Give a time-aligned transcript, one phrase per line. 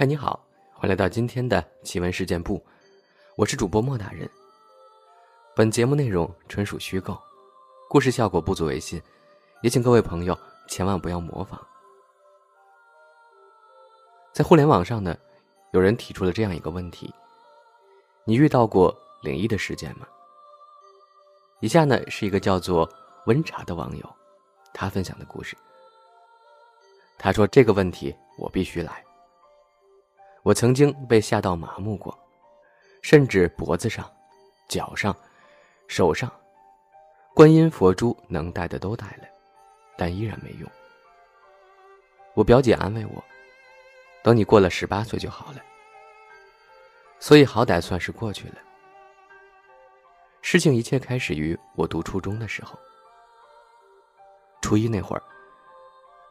[0.00, 0.38] 嗨，你好，
[0.74, 2.64] 欢迎来到今天的奇闻事件部，
[3.34, 4.30] 我是主播莫大人。
[5.56, 7.20] 本节目内容纯属虚构，
[7.88, 9.02] 故事效果不足为信，
[9.60, 10.38] 也请各位朋友
[10.68, 11.60] 千万不要模仿。
[14.32, 15.18] 在互联网上呢，
[15.72, 17.12] 有人提出了这样一个问题：
[18.24, 20.06] 你遇到过灵异的事件吗？
[21.58, 22.88] 以下呢是一个叫做
[23.26, 24.14] 温茶的网友，
[24.72, 25.56] 他分享的故事。
[27.18, 29.04] 他说：“这个问题我必须来。
[30.48, 32.18] 我曾经被吓到麻木过，
[33.02, 34.10] 甚至脖子上、
[34.66, 35.14] 脚上、
[35.88, 36.32] 手上，
[37.34, 39.28] 观音佛珠能戴的都戴了，
[39.94, 40.66] 但依然没用。
[42.32, 43.22] 我表姐安慰我
[44.24, 45.58] ：‘等你过了十八岁就好了。’
[47.20, 48.54] 所以好歹算是过去了。
[50.40, 52.78] 事情一切开始于我读初中的时候，
[54.62, 55.22] 初一那会儿。”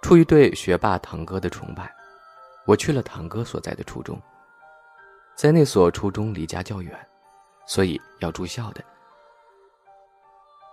[0.00, 1.94] 出于对学霸堂哥的崇拜，
[2.66, 4.20] 我去了堂哥所在的初中。
[5.34, 7.08] 在那所初中离家较远，
[7.66, 8.82] 所以要住校的。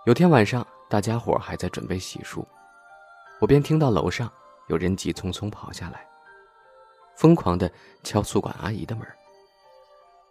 [0.06, 2.44] 有天晚上，大家伙还在准备洗漱，
[3.40, 4.30] 我便听到楼上
[4.68, 6.06] 有人急匆匆跑下来，
[7.16, 7.70] 疯狂的
[8.02, 9.06] 敲宿管阿姨的门，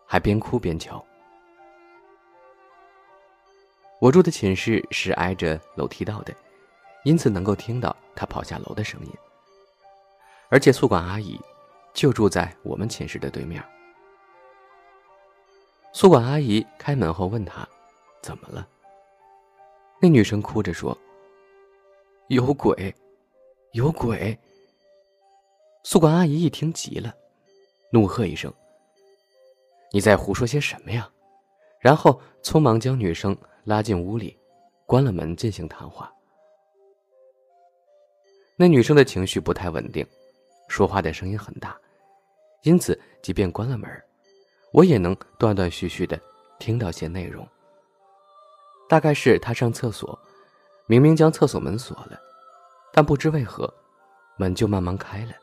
[0.05, 1.03] 还边哭边敲。
[3.99, 6.33] 我住的寝室是挨着楼梯道的。
[7.05, 9.11] 因此能够听到他跑下楼的声音，
[10.47, 11.37] 而且宿管阿姨
[11.93, 13.63] 就住在我们寝室的对面。
[15.93, 17.67] 宿管阿姨开门后问他
[18.21, 18.67] ：“怎么了？”
[20.01, 20.97] 那女生哭着说
[22.27, 22.93] ：“有鬼，
[23.73, 24.37] 有鬼。”
[25.83, 27.13] 宿管阿姨一听急了，
[27.91, 28.51] 怒喝一声
[29.93, 31.09] ：“你在胡说些什么呀？”
[31.79, 34.37] 然后匆忙将女生拉进屋里，
[34.85, 36.11] 关了门进行谈话。
[38.55, 40.07] 那女生的情绪不太稳定，
[40.73, 41.77] 说话的声音很大，
[42.63, 43.87] 因此即便关了门，
[44.71, 46.19] 我也能断断续续的
[46.57, 47.47] 听到些内容。
[48.89, 50.17] 大概是她上厕所，
[50.87, 52.19] 明明将厕所门锁了，
[52.91, 53.71] 但不知为何，
[54.35, 55.33] 门就慢慢开了。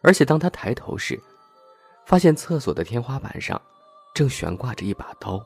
[0.00, 1.22] 而且当她抬头时，
[2.06, 3.60] 发现厕所的天花板上
[4.14, 5.44] 正悬挂着一把刀。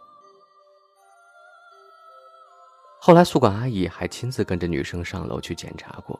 [3.00, 6.16] 后来宿管阿姨还亲自跟着女生上楼去检查过。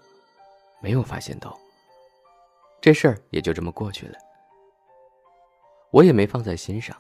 [0.82, 1.56] 没有发现刀，
[2.80, 4.18] 这事儿也就这么过去了。
[5.90, 6.96] 我也没放在心上，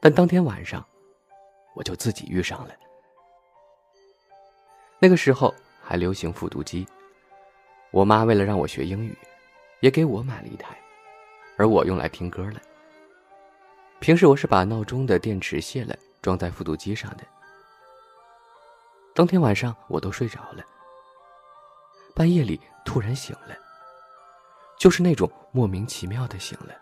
[0.00, 0.84] 但当天晚上，
[1.74, 2.74] 我就自己遇上了。
[4.98, 5.52] 那个时候
[5.82, 6.86] 还流行复读机，
[7.90, 9.18] 我妈为了让我学英语，
[9.80, 10.76] 也给我买了一台，
[11.58, 12.60] 而我用来听歌了。
[13.98, 17.24] 平时我是把闹钟的电池卸了，装在复读机上的。
[19.14, 20.64] 当天晚上我都睡着了。
[22.14, 23.56] 半夜里突然醒了，
[24.82, 26.74] 就是那种莫名其妙的醒了。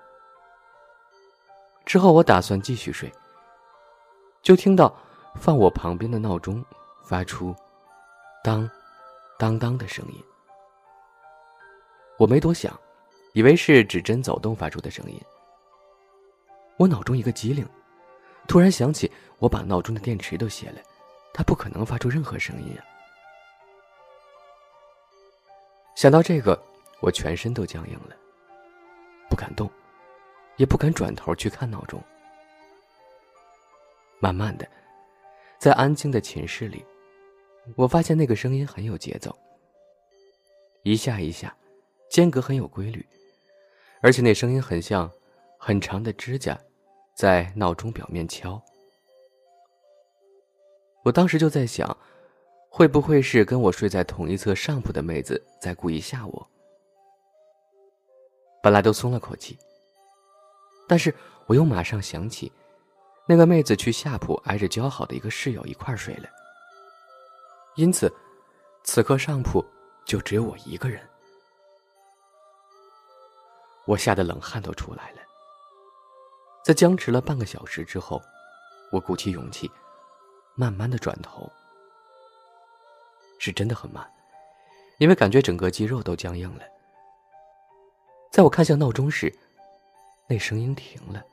[1.85, 3.13] 之后我打算继续睡，
[4.41, 4.97] 就听到
[5.35, 6.65] 放我旁边的闹钟
[7.05, 7.55] 发出
[8.43, 8.67] “当，
[9.39, 10.15] 当当”的声音。
[12.17, 12.73] 我没多想，
[13.35, 15.21] 以为是指针走动发出的声音。
[16.79, 17.69] 我脑中一个机灵，
[18.49, 20.81] 突然想起我把闹钟的电池都卸了，
[21.35, 22.81] 它不可能发出任何声音啊。
[25.95, 26.59] 想到这个，
[27.01, 28.17] 我全身都僵硬了，
[29.29, 29.71] 不敢动，
[30.57, 32.03] 也不敢转头去看闹钟。
[34.19, 34.69] 慢慢的，
[35.59, 36.85] 在安静的寝室里，
[37.77, 39.37] 我发现那个声音很有节奏，
[40.83, 41.57] 一下一下，
[42.11, 43.07] 间隔很有规律，
[44.03, 45.11] 而且那声音很像
[45.59, 46.59] 很长的指甲
[47.15, 48.63] 在闹钟表面敲。
[51.03, 51.97] 我当时就在想。
[52.73, 56.51] 会不会是跟我睡在同一侧上铺的妹子在故意吓我？
[58.63, 59.59] 本来都松了口气，
[60.87, 61.15] 但是
[61.47, 62.53] 我又马上想起，
[63.27, 66.29] 那个妹子去下铺挨着交好的一个室友一块睡了，
[67.77, 68.13] 因此，
[68.85, 69.65] 此刻上铺
[70.05, 71.01] 就只有我一个人。
[73.87, 75.19] 我吓得冷汗都出来了。
[76.63, 78.21] 在僵持了半个小时之后，
[78.93, 79.71] 我鼓起勇气，
[80.55, 81.51] 慢慢的转头。
[83.39, 84.07] 是真的很慢，
[84.99, 86.63] 因为感觉整个肌肉都僵硬了。
[88.31, 89.35] 在我看向闹钟时，
[90.29, 91.25] 那声音停了，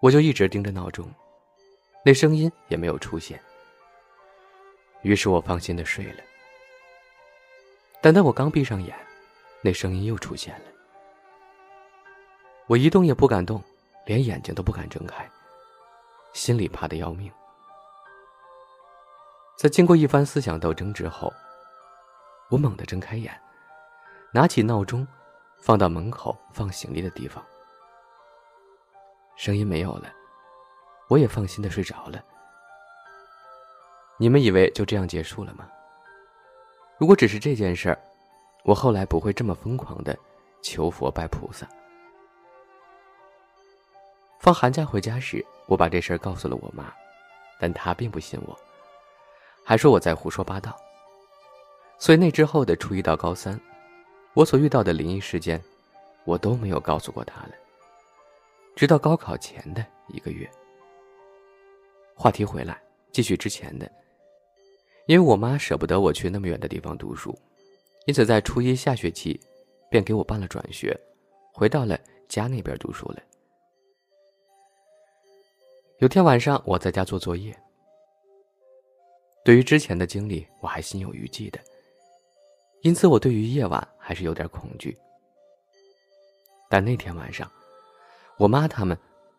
[0.00, 1.08] 我就一直盯着闹钟，
[2.04, 3.40] 那声音也没有出现。
[5.02, 6.20] 于是我放心的睡了。
[8.02, 8.92] 但当我刚闭上眼，
[9.62, 10.64] 那声音又出现了。
[12.66, 13.62] 我一动也不敢动，
[14.04, 15.30] 连眼睛都不敢睁开，
[16.32, 17.30] 心里怕的要命。
[19.56, 21.32] 在经过一番思想斗争之后，
[22.50, 23.32] 我猛地睁开眼，
[24.36, 25.08] 拿起闹钟，
[25.62, 27.42] 放到门口放行李的地方。
[29.34, 30.12] 声音没有了，
[31.08, 32.22] 我也放心的睡着了。
[34.18, 35.66] 你们以为就这样结束了吗？
[36.98, 37.98] 如果只是这件事儿，
[38.62, 40.14] 我后来不会这么疯狂的
[40.62, 41.66] 求佛拜菩萨。
[44.38, 46.92] 放寒假回家时，我把这事儿告诉了我妈，
[47.58, 48.54] 但她并不信我，
[49.64, 50.76] 还说我在胡说八道。
[51.98, 53.58] 所以那之后的初一到高三，
[54.36, 55.58] 我所遇到的灵异事件，
[56.26, 57.52] 我都没有告诉过她了。
[58.74, 60.46] 直到高考前的一个月，
[62.14, 62.78] 话题回来，
[63.12, 63.90] 继续之前的。
[65.06, 67.34] 因为我妈舍不得我去那么远的地方读书，
[68.04, 69.40] 因此在初一下学期，
[69.88, 70.94] 便给我办了转学，
[71.54, 71.98] 回到了
[72.28, 73.22] 家那边读书了。
[76.00, 77.56] 有天晚上，我在家做作业。
[79.42, 81.58] 对于之前的经历，我还心有余悸的，
[82.82, 84.96] 因此我对于夜晚还是有点恐惧。
[86.70, 87.50] 但那天晚上。
[88.38, 88.96] 我妈他们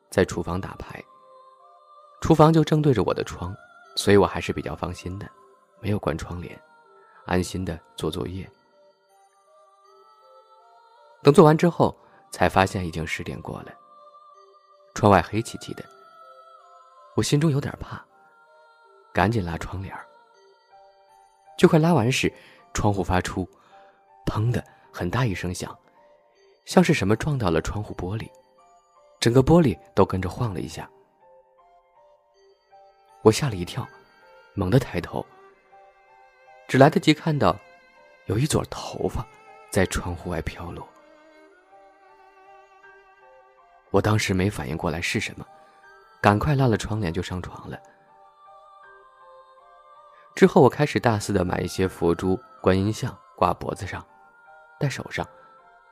[0.10, 1.02] 在厨房打牌，
[2.19, 3.56] 厨房就正对着我的窗，
[3.96, 5.30] 所以我还是比较放心的，
[5.80, 6.60] 没有关窗帘，
[7.28, 8.50] 安心的做作业。
[11.22, 11.96] 等做完之后，
[12.31, 13.72] 才发现已经十点过了，
[14.96, 15.86] 窗外黑漆漆的，
[17.16, 18.04] 我心中有点怕，
[19.13, 19.96] 赶紧拉窗帘
[21.56, 22.34] 就快拉完时，
[22.74, 23.48] 窗户发出
[24.27, 25.75] “砰”的很大一声响，
[26.65, 28.29] 像是什么撞到了窗户玻璃。
[29.19, 30.88] 整个玻璃都跟着晃了一下，
[33.24, 33.88] 我吓了一跳，
[34.53, 35.25] 猛地抬头，
[36.68, 37.57] 只来得及看到
[38.27, 39.25] 有一撮头发
[39.71, 40.88] 在窗户外飘落。
[43.89, 45.45] 我当时没反应过来是什么，
[46.21, 47.79] 赶快拉了窗帘就上床了。
[50.35, 54.06] 之后我开始大肆的买一些佛珠、观音像挂脖子上、
[54.79, 55.27] 戴手上，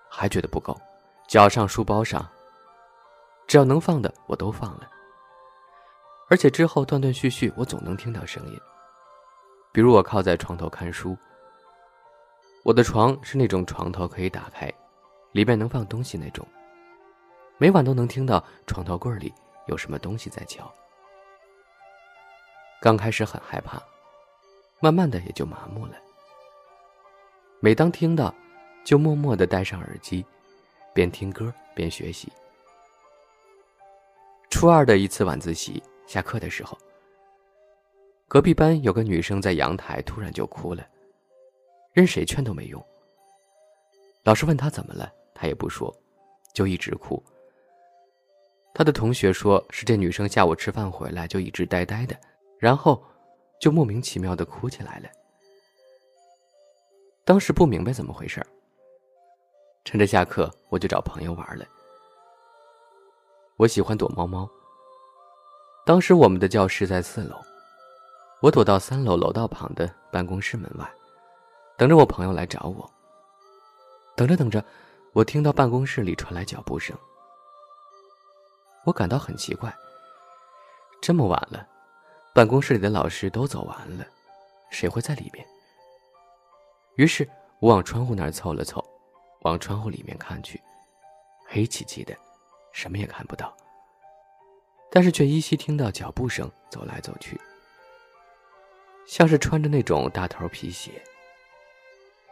[0.09, 0.79] 还觉得不够，
[1.27, 2.27] 脚上、书包上。
[3.47, 4.89] 只要能放的，我都放了。
[6.29, 8.59] 而且之后断断续续，我总能听到声音，
[9.71, 11.15] 比如我靠在床头看书。
[12.63, 14.71] 我的床是那种床头可以打开，
[15.33, 16.45] 里面能放东西那种。
[17.57, 19.31] 每晚都能听到床头柜里
[19.67, 20.69] 有什么东西在敲。
[22.81, 23.79] 刚开始很害怕，
[24.79, 25.93] 慢慢的也就麻木了。
[27.59, 28.33] 每当听到，
[28.85, 30.23] 就默默的戴上耳机，
[30.93, 32.31] 边听歌边学习。
[34.51, 36.77] 初二的一次晚自习，下课的时候，
[38.27, 40.87] 隔壁班有个女生在阳台突然就哭了，
[41.93, 42.85] 任谁劝都没用。
[44.23, 45.93] 老师问她怎么了，她也不说，
[46.53, 47.21] 就一直哭。
[48.71, 52.15] 她的同学说是这女生下午吃饭回来就一直呆呆的，
[52.59, 53.03] 然后
[53.59, 55.09] 就莫名其妙的哭起来了。
[57.23, 58.45] 当时不明白怎么回事
[59.95, 61.65] 趁着下课我就找朋友玩了。
[63.55, 64.45] 我喜欢躲猫猫。
[65.85, 67.37] 当时我们的教室在四楼，
[68.41, 70.85] 我躲到三楼楼道旁的办公室门外，
[71.77, 72.91] 等着我朋友来找我。
[74.17, 74.61] 等着等着，
[75.13, 76.93] 我听到办公室里传来脚步声。
[78.83, 79.73] 我感到很奇怪，
[81.01, 81.65] 这么晚了，
[82.33, 84.05] 办公室里的老师都走完了，
[84.71, 85.47] 谁会在里面？
[86.97, 87.25] 于是
[87.61, 88.84] 我往窗户那儿凑了凑，
[89.45, 90.59] 往窗户里面看去，
[91.47, 92.17] 黑漆漆的。
[92.71, 93.55] 什么也看不到，
[94.91, 97.39] 但是却依稀听到脚步声走来走去，
[99.07, 101.01] 像是穿着那种大头皮鞋，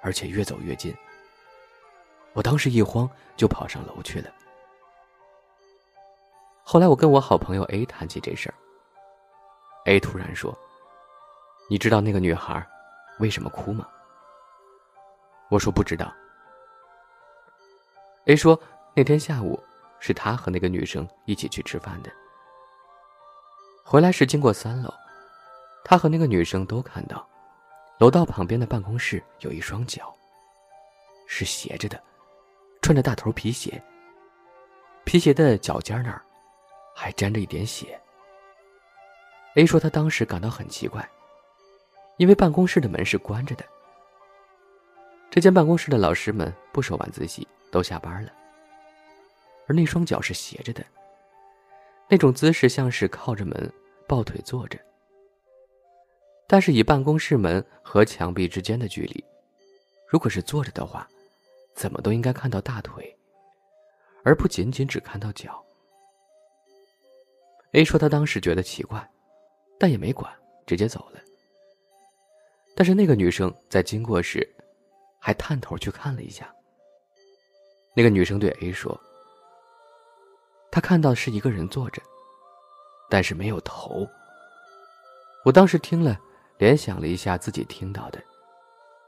[0.01, 0.93] 而且越走越近。
[2.33, 4.29] 我当时一慌，就跑上楼去了。
[6.61, 8.55] 后来我跟我好朋友 A 谈起这事儿
[9.85, 10.53] ，A 突然说
[11.69, 12.67] ：“你知道那个女孩
[13.19, 13.87] 为什么哭吗？”
[15.49, 16.13] 我说不知道。
[18.25, 18.59] A 说
[18.95, 19.61] 那天下午。
[20.05, 22.11] 是他和那个女生一起去吃饭的。
[23.85, 24.93] 回来时经过三楼，
[25.85, 27.25] 他和那个女生都看到，
[27.99, 30.13] 楼道旁边的办公室有一双脚，
[31.25, 31.97] 是斜着的，
[32.81, 33.81] 穿着大头皮鞋。
[35.05, 36.21] 皮鞋的脚尖那儿，
[36.93, 37.97] 还沾着一点血。
[39.55, 41.09] A 说他当时感到很奇怪，
[42.17, 43.63] 因为办公室的门是关着的。
[45.31, 48.31] 这间办公室的老师们不收晚自习，都下班了。
[49.67, 50.85] 而那双脚是斜着的，
[52.07, 53.73] 那种姿势像是靠着门
[54.07, 54.79] 抱腿坐着。
[56.47, 59.23] 但是以办公室门和墙壁之间的距离，
[60.07, 61.07] 如果是坐着的话，
[61.73, 63.17] 怎么都应该看到大腿，
[64.23, 65.63] 而不仅仅只看到脚。
[67.71, 69.09] A 说他当时觉得奇怪，
[69.79, 70.31] 但也没管，
[70.67, 71.19] 直接走了。
[72.75, 74.47] 但是那个女生在经过时，
[75.19, 76.53] 还探头去看了一下。
[77.93, 78.99] 那个女生对 A 说
[80.71, 82.01] ：“她看到是一个人坐着，
[83.09, 84.07] 但是没有头。”
[85.45, 86.19] 我当时听了，
[86.57, 88.21] 联想了一下自己听到的，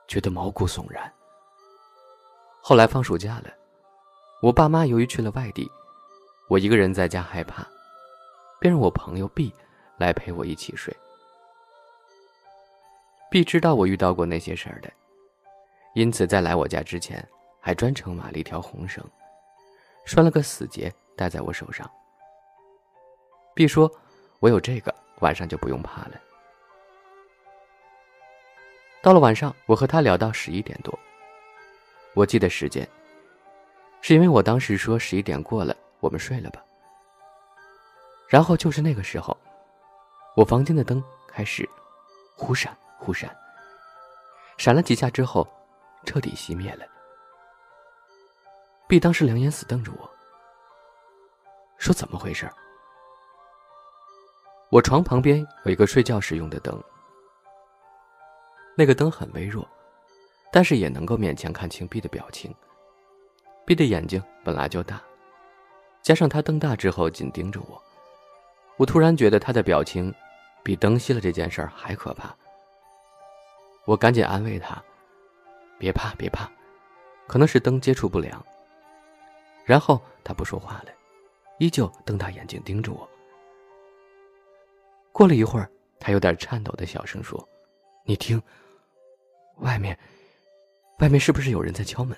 [0.07, 1.11] 觉得毛骨悚然。
[2.61, 3.53] 后来放暑假了，
[4.41, 5.71] 我爸妈由于去了外地，
[6.49, 7.65] 我一个人在家害怕，
[8.59, 9.53] 便让我朋友 B
[9.97, 10.95] 来陪我一起睡。
[13.31, 14.91] B 知道我遇到过那些事儿的，
[15.93, 17.27] 因此在来我家之前，
[17.65, 19.03] 还专程买了一条红绳，
[20.05, 21.89] 拴了个死结，戴在我手上。
[23.55, 23.91] B 说
[24.39, 26.11] ：“我有这个，晚上就不用怕了。”
[29.01, 30.93] 到了晚上，我和他聊到十一点多。
[32.13, 32.87] 我记得时间，
[33.99, 36.63] 是因为我当时说十一点过了，我们睡了吧。
[38.29, 39.35] 然后就是那个时候，
[40.35, 41.67] 我房间的灯开始
[42.37, 43.35] 忽闪忽闪，
[44.55, 45.47] 闪了几下之后，
[46.05, 46.85] 彻底熄灭了。
[48.87, 50.09] B 当时两眼死瞪着我，
[51.77, 52.49] 说：“怎么回事？”
[54.69, 56.81] 我床旁边有一个睡觉时用的灯。
[58.77, 59.67] 那个灯很微弱，
[60.51, 62.53] 但是也能够勉强看清 B 的表情。
[63.65, 65.01] B 的眼睛本来就大，
[66.03, 67.81] 加上他瞪大之后紧盯着我，
[68.77, 70.13] 我突然觉得他的表情
[70.61, 72.35] 比灯熄了这件事儿还可怕。
[73.85, 74.81] 我赶紧安慰他
[75.79, 76.47] ：“别怕，别怕，
[77.27, 78.43] 可能是灯接触不良。”
[79.65, 80.91] 然后他不说话了，
[81.59, 83.09] 依旧瞪大眼睛盯着我。
[85.11, 85.69] 过了一会儿，
[85.99, 87.45] 他有点颤抖的小声说
[88.05, 88.41] ：“你听。”
[89.59, 89.97] 外面，
[90.99, 92.15] 外面是不是有人在敲门？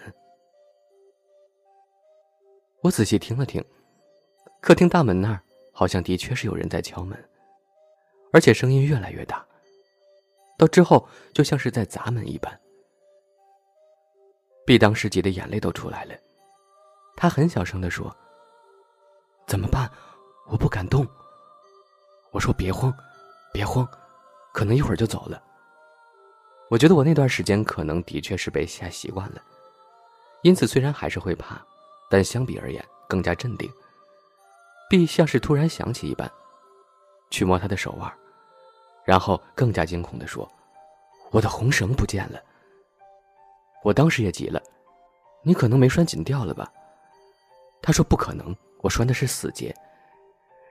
[2.81, 3.63] 我仔细听了听，
[4.59, 7.17] 客厅大门那儿好像的确是有人在敲门，
[8.33, 9.45] 而且声音越来越大，
[10.57, 12.59] 到之后就像是在砸门一般。
[14.65, 16.15] 毕当时急得眼泪都出来了，
[17.17, 18.15] 他很小声的说
[19.47, 19.91] ：“怎么办？
[20.45, 21.05] 我不敢动。”
[22.31, 22.93] 我说：“别慌，
[23.51, 23.85] 别慌，
[24.53, 25.41] 可能一会儿就走了。”
[26.69, 29.41] 我觉得我那段时间可能的确是被吓习惯了，
[30.43, 31.59] 因此虽然还是会怕，
[32.09, 33.71] 但相比而言更加镇定。
[34.89, 36.31] B 像是突然想起一般，
[37.31, 38.13] 去摸他的手腕，
[39.03, 40.47] 然后更加惊恐地说
[41.31, 42.39] ：“我的红绳不见了。”
[43.83, 44.61] 我当时也急了
[45.43, 46.71] ：“你可能没拴紧掉了吧？”
[47.87, 49.73] 他说：“不可能，我拴的是死结。”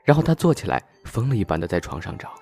[0.05, 2.35] 然后他坐起来，疯了一般的在床上找。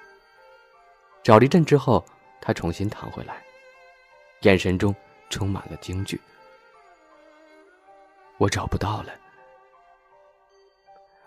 [1.23, 2.05] 找了一阵之后。
[2.41, 3.43] 他重新躺回来，
[4.43, 4.95] 眼神中
[5.31, 6.21] 充满了惊惧。
[8.37, 9.15] 我找不到了，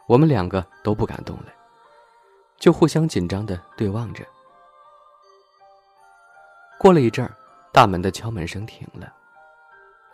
[0.05, 1.51] 我们两个都不敢动了，
[2.59, 4.23] 就互相紧张的对望着。
[6.77, 7.35] 过了一阵儿，
[7.73, 9.11] 大门的敲门声停了，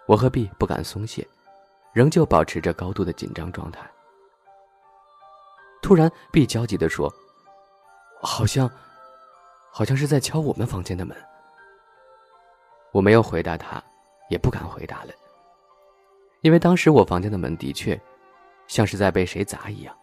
[0.06, 1.28] 我和 B 不敢松懈，
[1.94, 3.90] 仍旧保持着高度的紧张状态。
[5.82, 7.14] 突然，B 焦急的说
[8.22, 8.70] ：“好像……”
[9.76, 11.18] 好像是在敲我们房间的门。
[12.92, 13.84] 我没有回答他，
[14.30, 15.12] 也不敢回答了，
[16.42, 18.00] 因为当时我房间的门的确
[18.68, 19.98] 像是在被谁砸一样。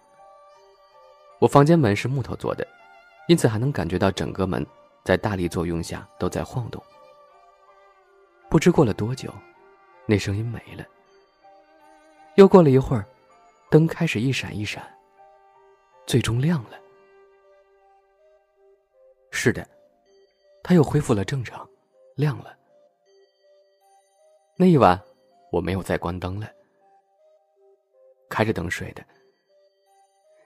[1.39, 2.67] 我房间门是木头做的，
[3.29, 4.67] 因此还能感觉到整个门
[5.05, 6.83] 在大力作用下都在晃动。
[8.49, 9.33] 不知过了多久，
[10.05, 10.85] 那声音没了。
[12.41, 13.05] 又过了一会儿，
[13.69, 14.83] 灯开始一闪一闪，
[16.07, 16.81] 最终亮了。
[19.31, 19.69] 是的，
[20.63, 21.69] 它又恢复了正常，
[22.17, 22.57] 亮了。
[24.57, 24.99] 那一晚，
[25.53, 26.51] 我没有再关灯了，
[28.31, 29.05] 开着灯睡的。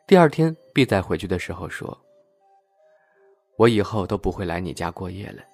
[0.05, 1.97] 第二天，B 再回去的时候说
[3.57, 5.45] ：“我以后都不会来你家过夜了。”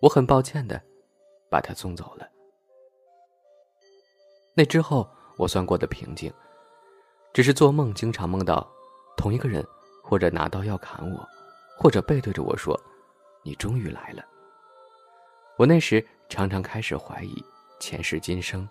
[0.00, 0.80] 我很抱歉的，
[1.50, 2.30] 把他送走了。
[4.60, 6.30] 那之后，我算过得平静，
[7.32, 8.70] 只是做梦经常梦到
[9.16, 9.66] 同一个人，
[10.04, 11.26] 或者拿刀要砍我。
[11.78, 12.78] 或者背对着我说
[13.42, 14.22] ：“你终于来了。”
[15.56, 17.42] 我那时常常开始怀疑
[17.80, 18.68] 前世今生。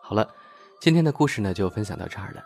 [0.00, 0.26] 好了，
[0.80, 2.42] 今天的故事呢就分享到这儿了。